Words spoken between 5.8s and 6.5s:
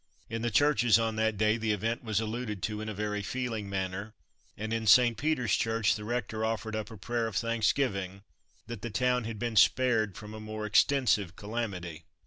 the rector